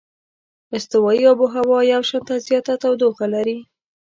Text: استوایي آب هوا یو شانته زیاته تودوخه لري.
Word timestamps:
استوایي 0.75 1.23
آب 1.31 1.39
هوا 1.55 1.79
یو 1.91 2.01
شانته 2.09 2.35
زیاته 2.45 2.73
تودوخه 2.81 3.25
لري. 3.33 3.57